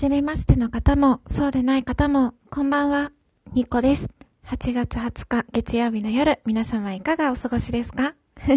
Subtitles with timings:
[0.00, 3.12] じめましての方も、そうでない方も、こんばんは、
[3.52, 4.08] ニコです。
[4.46, 8.14] 8月20日月曜日の夜、皆様いかがお過ごしですか？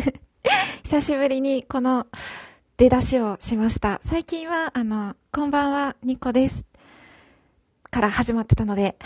[0.85, 2.07] 久しぶりにこの
[2.77, 3.99] 出だしをしました。
[4.05, 6.63] 最近は、あの、こんばんは、ニコです。
[7.91, 8.97] から始まってたので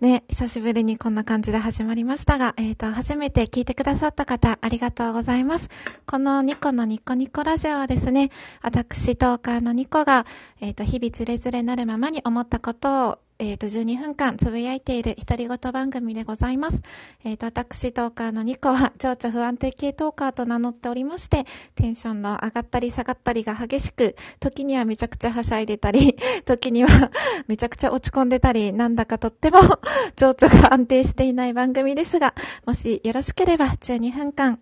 [0.00, 5.68] ね、久しぶりにこんな感じで始まりましたが、えっ、ー、と、初めて聞いてくださった方、ありがとうございます。
[6.06, 8.30] このニコのニコニコラジオはですね、
[8.62, 10.24] 私、トーカーのニコが、
[10.62, 16.82] えっ、ー、と、日々つれづれなるままに思ったことをえっ、ー、と、12分間つぶやいている独り言番組でございます。
[17.24, 27.10] えっ、ー、と、私トーカーのニコは、情緒不安定系トーカーと名乗っておりまして、テンションの上がったり下がったりが激しく、時にはめちゃくちゃはしゃいでたり、 時には
[27.48, 29.58] めちゃくちゃ落ち込んでたり、なんだかとっても
[30.16, 32.34] 情緒が安定していない番組ですが、
[32.66, 34.58] もしよろしければ12分間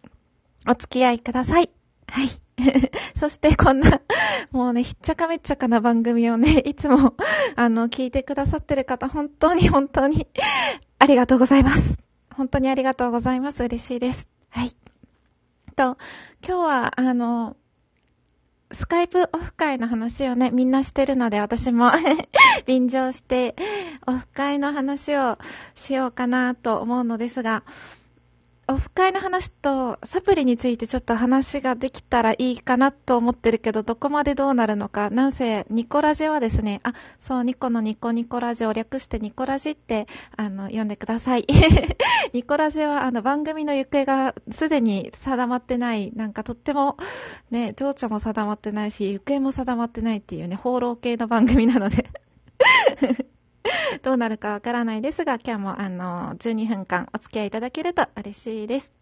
[0.68, 1.68] お付き合いください。
[2.06, 2.47] はい。
[3.16, 4.00] そしてこんな、
[4.50, 7.14] もうね、ひっちゃかめっちゃかな番組をね、 いつも、
[7.56, 10.26] あの、聞いてくださってる方、本当に本当に、
[10.98, 11.98] ありがとうございます。
[12.34, 13.62] 本当にありがとうございます。
[13.62, 14.28] 嬉しいです。
[14.50, 14.76] はい。
[15.76, 15.96] と、
[16.46, 17.56] 今日は、あの、
[18.70, 21.90] スカイプオフ会の話をね、みんなしてるので、私も
[22.66, 23.56] 便乗して、
[24.06, 25.38] オフ会の話を
[25.74, 27.62] しようかなと思うのですが、
[28.70, 35.08] オフ会の話とサプリについてちょっと話ができたらいいかなと思ってるけど、どこまでどうなるのか。
[35.08, 41.46] なんせ、ニコラジはですね、あ、そう、ニコのニコニコラジオ略してニコラジって、あの、読んでください。
[42.34, 46.98] ニコラジは、あの、番組の行方がすでに定まってない、なんかとっても、
[47.50, 52.10] ね、情緒も定まってないし、行方も定まってないっていうね、放浪系の番組なので
[54.02, 58.92] どうなるかわからないですが、今日もあの、12分間お付き合いいただけると嬉しいです。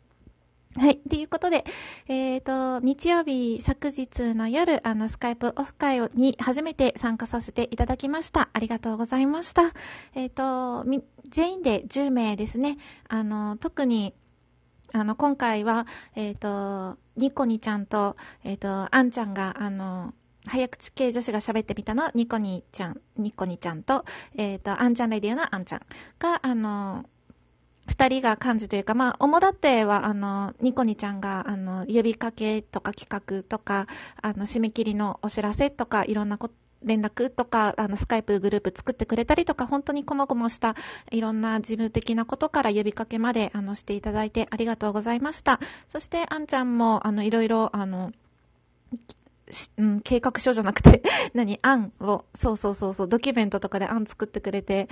[0.78, 0.98] はい。
[0.98, 1.64] ということで、
[2.06, 8.50] えっ、ー、と、日曜日、昨日の夜、あの、スカイプオフ会に初めて参加させていただきました。
[8.52, 9.72] ありがとうございました。
[10.14, 10.84] えっ、ー、と、
[11.30, 12.76] 全員で10名ですね。
[13.08, 14.12] あの、特に、
[14.92, 20.12] あの、今回は、えっ、ー、と、ニコニちゃんと、えっ、と、アンちゃんが、あの、
[20.46, 24.04] 早口系女子が喋ってみたの、ニコニちゃん、ニコニちゃんと、
[24.36, 25.80] えっ、ー、と、アンちゃんレディオのアンちゃん
[26.18, 27.04] が、あの、
[27.86, 33.86] 二人が幹事というか、まあ、主だっては、あの、ニコニちゃんが、あの、呼びかけとか企画とか、
[34.20, 36.50] あの、締め切りのお知らせとか、いろんなこ、
[36.82, 40.74] 連絡とか、あの、スカイプグループ作ってくれたりとか、本当にこまごました
[41.10, 45.60] いろんな事務的なことから呼びかけまで、あの、していただいてありがとうございました。
[45.88, 48.12] そして、あんちゃんも、あの、いろいろ、あの、
[49.78, 51.02] うん、計画書じゃなくて
[51.34, 54.88] 何、案を、そうそうそうそう、ドキュメントとかで案作ってくれて、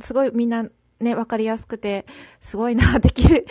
[0.00, 0.64] すごいみんな
[1.00, 2.06] ね、わかりやすくて、
[2.40, 3.46] すごいな、 できる、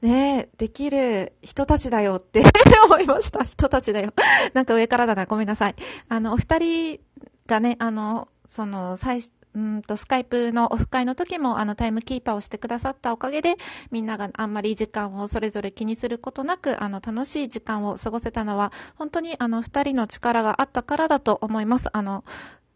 [0.00, 2.42] ね、できる人たちだよって
[2.84, 3.44] 思いました。
[3.44, 4.12] 人たちだよ。
[4.54, 5.74] なんか上からだな、ごめんなさい。
[6.08, 7.00] あの、お二人
[7.46, 9.20] がね、あの、その、最、
[9.56, 13.56] うんと、スカイプのオフ会の時も、あの、タイムキーパーをしてくださったおかげで、
[13.90, 21.88] みんながあんまり時間をそれぞれ気にすることなく、あの、楽しい時間を過ごせたのは、本当にあの、二人の力があったからだと思います。
[21.96, 22.22] あの、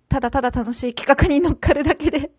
[0.09, 2.33] ただただ楽しい企画に乗っかるだけで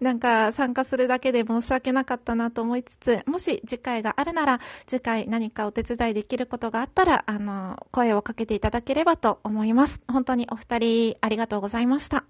[0.00, 10.00] なんか参加するだけで申し訳なかったなと思いつつ、もし次回があるなら、次回何かお手伝いできることがあったら、あの、声をかけていただければと思います。
[10.08, 12.24] 本当にお二人ありがとうございました。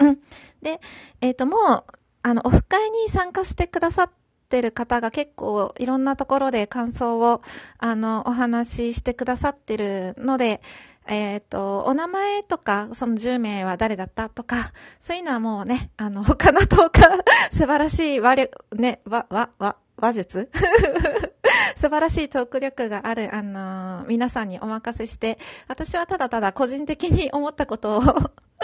[0.00, 0.18] うん。
[0.62, 0.80] で、
[1.20, 1.84] えっ、ー、と、もう、
[2.22, 4.10] あの、オフ会に参加してくださっ
[4.48, 7.42] てる方が結構いろんなところで感想を、
[7.78, 10.60] あの、お話ししてくださってるので、
[11.06, 17.00] えっ、ー、と、お名前とか、その10名は誰だったとか、そういうのはもうね、あの、他の10日、
[17.56, 20.50] 素晴らしい和力、ね、和、和、和、話術？
[21.76, 28.02] 素晴らしいトーク力がある、あのー、皆さんにお任せして、私はただただ個人的に思ったことを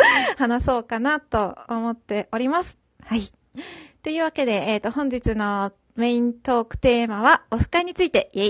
[0.37, 2.77] 話そうかなと思っております。
[3.03, 3.31] はい。
[4.03, 8.45] というわけで、えっ、ー、と、本日のメイントークテーマは、オフ会について、イェ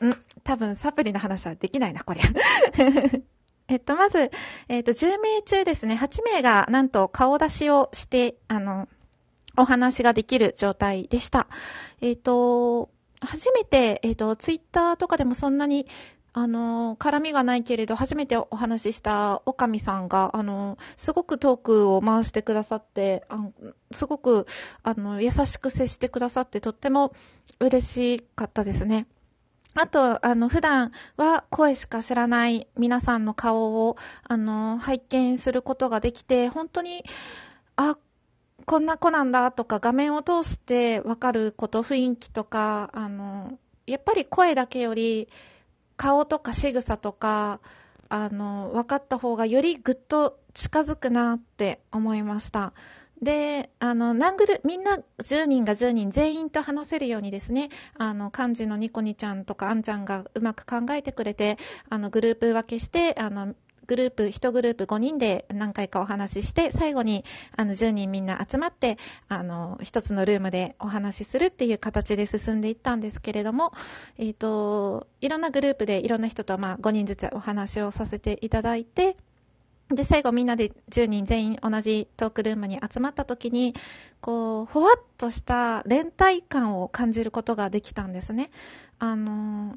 [0.00, 0.06] イ。
[0.08, 2.24] ん、多分サプリの話はできないな、こりゃ。
[3.68, 4.30] えっと、まず、
[4.68, 8.88] えっと、10名中ですね、8名がなんと顔出しをして、あの、
[9.56, 11.46] お話ができる状態でした。
[12.00, 12.90] えっと、
[13.20, 15.86] 初めて、えっと、ツイッターとかでもそんなに
[16.32, 23.48] あの、絡みがないけれど、初めてお話ししたおかみさんが、あの、すごくトークを回してくださって、あ
[23.92, 24.46] すごく、
[24.82, 27.12] あの、優しく接してくださって、とっても
[27.58, 29.06] 嬉しかったですね。
[29.74, 37.04] あと、あの、普段は声しか知らない皆さんの顔を、あの、拝見することができて、本当に、
[37.76, 37.96] あ、
[38.66, 45.28] こんな子なんだとか、画面を通してわかること、雰囲気とか、あの、やっぱり声だけより、
[46.00, 47.60] 顔とか仕草とか、
[48.08, 52.72] あの、分かった方がよりぐっと近づくなって思いました。
[53.20, 57.68] で、あの、何グル、みんな10人が10人全員と話せるようにですね、
[57.98, 61.58] あの、漢字のニコニちゃんとかあんちゃんがうまく考えてくれて、
[61.90, 63.54] あの、グループ分けして、あの、
[63.90, 67.24] グループ、1グループ5人で何回かお話しして、最後に
[67.56, 73.72] あの10人みんな集まって、あの、1つのルームでお話しするっていう形で進んでいったんですけれども、
[74.16, 79.16] えっ、ー、と、いろんなグループでいろんな人とまあ5人ずつお話をさせていただいて、
[79.88, 83.74] で、最後みんなで10人全員同じトークルームに集まった時に、
[84.20, 88.52] こう、ふわっとした連帯感を感じることができたんですね。
[89.00, 89.76] あの、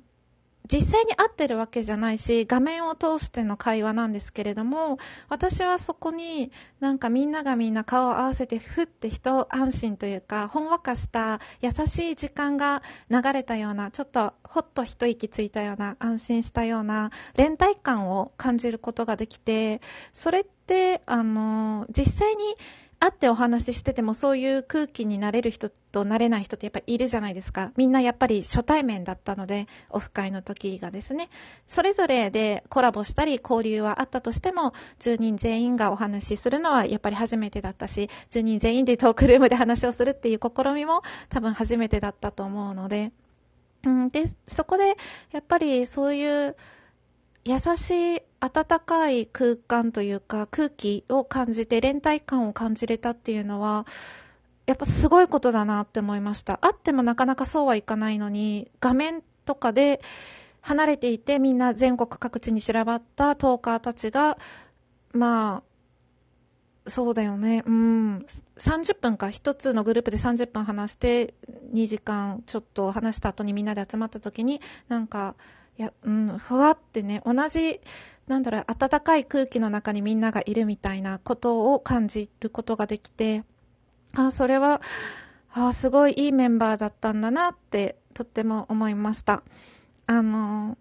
[0.71, 19.81] 実際に会ってるわけじゃないし、画面を通しての会話なんですけれども、私はそこになんかみんながみんな顔を合わせてふって人安心というか、ほんわかした優しい時間が流れたような、ちょっとほっと一息ついたような、安心したような連帯感を感じることができて、
[20.13, 22.43] それって、あの、実際に
[23.03, 27.73] 会ってお話ししててもそういう空気になれる人となれない人ってやっぱりいるじゃないですか。
[27.75, 31.29] みんなやっぱり初対面だったので、オフ会の時がですね。
[31.67, 34.71] それぞれでコラボしたり交流はあったとしても、
[35.01, 43.11] 10人全員がお話しするのはやっぱり初めてだったし、10人全員でトークルームで話をするっていう試みも多分初めてだったと思うので、
[43.85, 44.95] うん、で、そこで
[45.33, 46.55] やっぱりそういう
[47.45, 53.85] 優しい温かい空間というか空気を感じて連帯感を感じれたっていうのは
[54.65, 60.01] やっぱすごいことだなって思いましたあってもなかなかそうはいかないのに画面とかで
[60.61, 64.37] 離れていてみんな全国各地に散らばったトーカーたちが
[65.11, 65.73] まあ
[66.87, 67.63] そうだよね。
[67.65, 68.25] うん。
[68.57, 69.27] 30分か。
[69.27, 71.33] 1つのグループで30分話して、
[71.73, 74.59] 2時間ちょっと話した後にみんなで集まった時に、
[74.89, 75.35] なんか、
[75.77, 77.81] いや、うん、ふわってね、同じ、
[78.27, 83.43] なんだろう、暖かい空気の中にみんながいるみたいなことを感じることができて、
[84.15, 84.81] あ、それは、
[85.51, 89.43] あ、すごいいいメンバーだったんだなって、とっても思いました。
[90.05, 90.77] あの、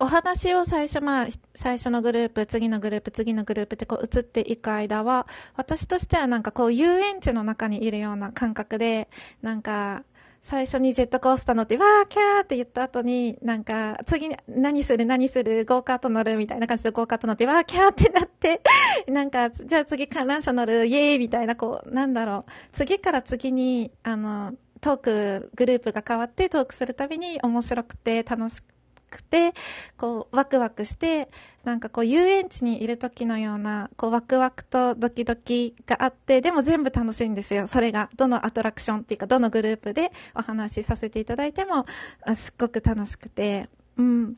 [0.00, 9.08] お話を最初、まあ、最初のグループ、次のグループ、次のグループってこう移っていく間は、私としてはなんかこう遊園地の中にいるような感覚で、
[9.40, 10.02] なんか、
[10.44, 18.60] 最初にジェットコースター乗って、わー、キャーって言った後に、なんか、次何する何するゴーカート乗るみたいな感じでゴーカート乗って、わー、キャーってなって、
[19.08, 22.50] なんか、じゃあ次観覧車乗る、イエーイみたいな、こう、なんだろう。
[22.74, 24.52] 次から次に、あの、
[24.82, 28.73] トーク、グループが変わってトークするたびに面白くて楽しく
[29.22, 29.52] て、
[29.96, 31.28] こう、ワクワクして、
[31.64, 37.66] なんかこう、遊園地にいる時のような、こう、ワクワクとドキドキがあって、でも全部楽しいんですよ。
[37.66, 41.86] それが、どのアトラクションっていうか、どのグループでお話しさせていただいても、
[42.34, 44.36] すっごく楽しくて、うん。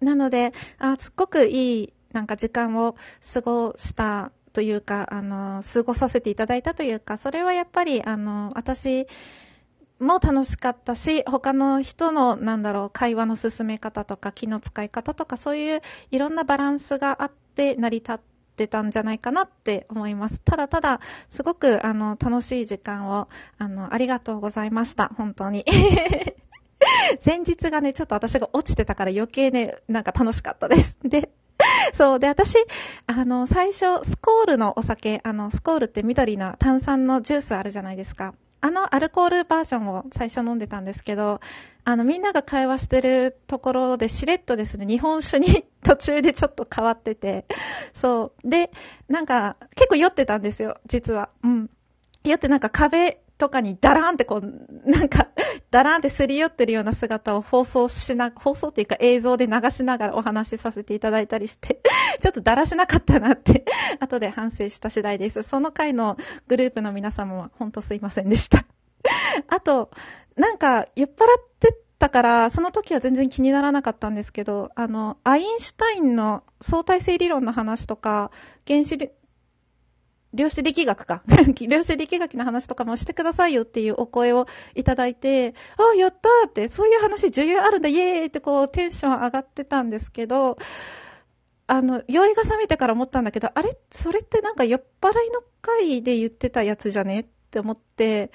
[0.00, 2.96] なので、あすっごくいい、なんか時間を
[3.32, 9.06] 過ごしたというか、あの、過ごさせていただいたというか、それはやっぱり、あの、私、
[10.00, 15.80] も楽しかったし、他の人の、なんだろう、会話の進め方とか、気の使い方とか、そういう
[16.10, 18.18] いろんなバランスがあって成り立っ
[18.56, 20.40] てたんじゃないかなって思います。
[20.40, 25.12] ただただ、すごく、あの、楽しい時間を、あの、ありがとうございました。
[25.16, 25.64] 本当に。
[27.24, 30.96] 前日がね、ちょっと私が落ちてたから余計ね、なんか楽しかったです。
[31.04, 31.30] で、
[31.92, 32.18] そう。
[32.18, 32.56] で、私、
[33.06, 38.34] あの、最初、スコールのお酒、あの、スコールって緑の炭酸のジュースあるじゃないですか。
[38.60, 41.40] あのアルコールバージョンを最初飲んでたんですけど、
[41.84, 47.46] あの、みんなが会話してるところでしれっとですね、日本酒に途中でちょっと変わってて、
[47.94, 48.48] そう。
[48.48, 48.70] で、
[49.08, 51.30] なんか、結構酔ってたんですよ、実は。
[51.42, 51.70] うん。
[52.22, 55.28] 酔ってなんか壁とかにダラーンってこう、なんか、
[55.72, 61.80] ダラーンってすり寄ってるような姿を放送しな、放送っていうか映像で流しながらお話しさせていただいたりして、
[62.20, 63.64] ちょっとだらしなかったなって
[63.98, 65.42] 後で反省した次第です。
[65.42, 66.18] その回の
[66.48, 68.66] グループの皆様は本当すいませんでした
[69.48, 69.90] あと、
[70.36, 71.14] なんか、酔っ払っ
[71.58, 78.30] てたから、その時は全然気にならなかったんですけど、あの、アインシュタインの相対性理論の話とか、
[78.66, 79.10] 原子
[80.32, 81.22] 量子力学か。
[81.68, 90.56] 量子力学の話とかもしてくださいよっていうお声をいただいて、ああ、やったーって、そういう話重要あるんだ、イエーイってこうテンション上がってたんですけど、
[91.66, 93.76] あの、酔いが覚めてから思ったんだけど、あれ？
[93.90, 97.20] それってなんか酔っ払いの会で言ってたやつじゃね？
[97.20, 98.32] って思って、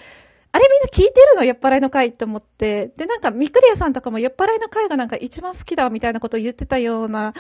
[0.54, 1.44] あれみんな聞いてるの？
[1.44, 7.34] 酔っ払いの会って思って、で、なんか、ミクリアさんとかも酔っ払いの会がなんか一番好きだみたいなことを言ってたような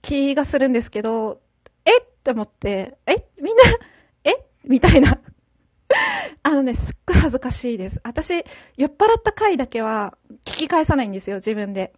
[0.00, 1.42] 気がするんですけど、
[1.84, 2.00] え？
[2.00, 3.26] って思って、え？
[3.38, 3.62] みんな
[4.68, 5.18] みたいな
[6.42, 8.00] あのね、すっごい恥ずかしいです。
[8.04, 8.44] 私、
[8.76, 11.92] 酔っ払った回だけは聞き返さないんですよ、自分で。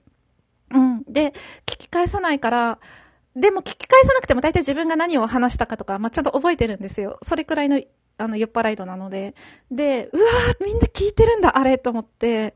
[0.71, 1.03] うん。
[1.05, 1.33] で、
[1.67, 2.79] 聞き返さないから、
[3.35, 7.19] でも聞き返さなくても大体自分が何を話したかとか、まあ、ちゃんと覚えてるんですよ。
[7.23, 7.81] それくらいの、
[8.19, 9.35] あの、酔っ払い度なので。
[9.71, 12.55] で、うわーみんな聞いてるんだ、あれと思って、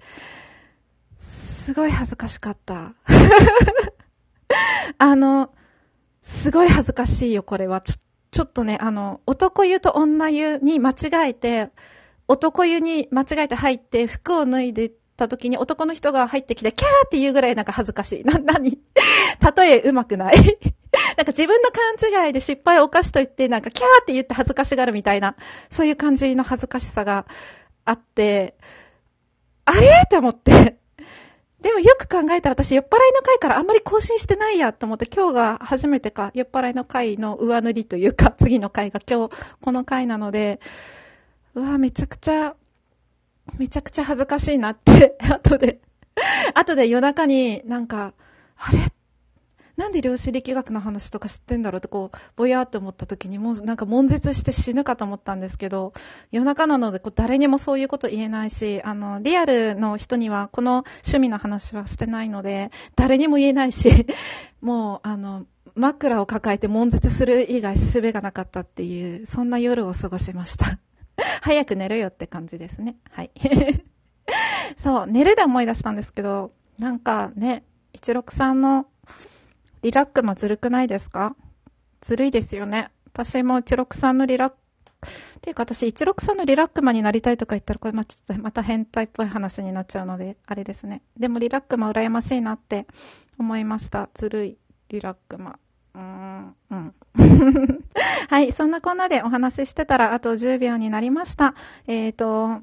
[1.21, 2.95] すごい恥ずかしかった。
[4.99, 5.53] あの、
[6.23, 7.81] すごい恥ずかしいよ、これは。
[7.83, 7.95] ちょ、
[8.31, 11.71] ちょっとね、あの、男湯と女湯に間違えて、
[12.29, 18.25] 男湯に間違えて入って服を脱いでた時に男の人が入ってきて、キャーって言うぐらいなんか恥ずかしい。
[18.27, 18.79] な、なに
[19.57, 20.37] 例え上手くない？
[21.17, 25.37] なんか自分の勘違いで失敗を犯しといて、なんかキャーって言って恥ずかしがるみたいな、
[25.71, 27.27] そういう感じの恥ずかしさが
[27.85, 28.57] あって、
[29.65, 30.03] あれ？
[30.05, 30.80] って思って。
[31.63, 40.61] でもよく考えたら私酔っ払いの回からあんまり更新してないやと思って今日が初めてか酔っ払いの回の上塗りというか次の回が今日この回なので、
[41.55, 42.55] うわ、めちゃくちゃ
[43.59, 45.81] めちゃくちゃ恥ずかしいなって後で
[46.55, 48.15] 後で夜中になんか、
[48.57, 48.79] あれ？
[49.81, 55.95] なんで量子力学の話とか知ってんだろうってこう、ぼやーって思った時にもうなんか悶絶して死ぬかと思ったんですけど、
[56.33, 64.07] 夜中なのでこう誰にもそういうこと言えないし、あの、リアルの人にはこの趣味の話はしてないので、誰にも言えないし、
[64.61, 70.79] もうあの、枕を抱えて悶絶する以外術がなかったっていう、そんな夜を過ごしました。
[71.41, 72.97] 早く寝るよって感じですね。
[73.13, 73.31] はい。
[74.77, 78.87] そう、寝るで思い出したんですけど、なんかね、163の
[79.83, 81.37] リラックマずるくないですか？
[82.01, 82.91] ずるいですよね。
[83.13, 84.57] 私も163のリラック、
[85.07, 91.03] っていうか私163のリラックマになりたいとか言ったらこれまちょっとまた変態っぽい話になっちゃうので、あれですね。
[91.19, 92.87] でもリラックマ羨ましいなって
[93.39, 94.09] 思いました。
[94.15, 94.59] ずるい
[94.91, 95.59] リラックマ。
[95.95, 96.95] うーん、うん。
[98.29, 101.55] はい、そんなこんなでお話ししてたらあと10秒になりました。
[101.87, 102.63] えっ、ー、と、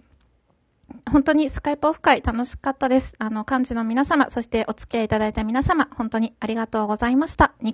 [1.11, 3.15] 本当にスカイプオフ会楽しかったです。
[3.19, 7.53] あの、幹事の皆様、そしてお付き合いいただいた皆様、本当にありがとうございました。